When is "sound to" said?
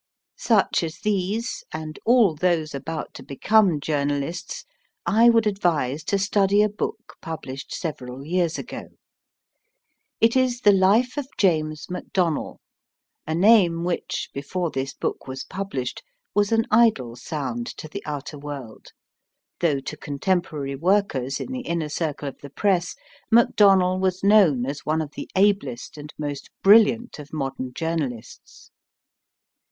17.15-17.87